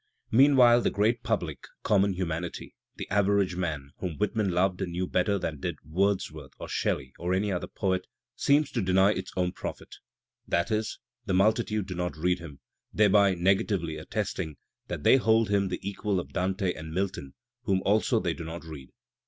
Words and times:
Meanwhile 0.31 0.81
the 0.81 0.89
great 0.89 1.21
public, 1.21 1.59
common 1.83 2.13
humanity, 2.13 2.73
the 2.95 3.07
"aver 3.11 3.39
age 3.39 3.55
man" 3.55 3.91
whom 3.99 4.17
Whitman 4.17 4.49
loved 4.49 4.81
and 4.81 4.93
knew 4.93 5.05
better 5.05 5.37
than 5.37 5.59
did 5.59 5.75
Wordsworth 5.87 6.53
or 6.57 6.67
Shelley 6.67 7.13
or 7.19 7.35
any 7.35 7.51
other 7.51 7.67
poet, 7.67 8.07
seems 8.35 8.71
to 8.71 8.81
deny 8.81 9.11
its 9.11 9.31
own 9.37 9.51
prophet. 9.51 9.97
That 10.47 10.71
is, 10.71 10.97
the 11.27 11.35
multitude 11.35 11.85
do 11.85 11.93
not 11.93 12.17
read 12.17 12.39
him, 12.39 12.61
thereby 12.91 13.35
negatively 13.35 13.97
attesting 13.97 14.57
that 14.87 15.03
they 15.03 15.17
hold 15.17 15.49
him 15.51 15.67
the 15.67 15.79
equal 15.87 16.19
of 16.19 16.33
Dante 16.33 16.73
and 16.73 16.91
Milton, 16.95 17.35
whom 17.65 17.83
also 17.85 18.19
they 18.19 18.33
do 18.33 18.43
not 18.43 18.63
read. 18.63 18.89